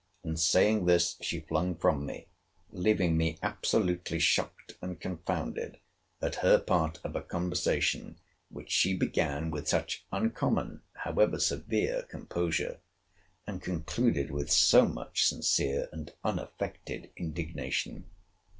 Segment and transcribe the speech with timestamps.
[0.23, 2.25] And, saying this, she flung from me;
[2.71, 5.77] leaving me absolutely shocked and confounded
[6.23, 8.19] at her part of a conversation
[8.49, 12.79] which she began with such uncommon, however severe, composure,
[13.45, 18.09] and concluded with so much sincere and unaffected indignation.